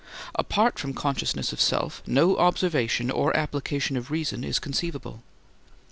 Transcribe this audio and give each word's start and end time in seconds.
Apart 0.33 0.79
from 0.79 0.95
consciousness 0.95 1.53
of 1.53 1.61
self 1.61 2.01
no 2.07 2.35
observation 2.37 3.11
or 3.11 3.37
application 3.37 3.95
of 3.95 4.09
reason 4.09 4.43
is 4.43 4.57
conceivable. 4.57 5.21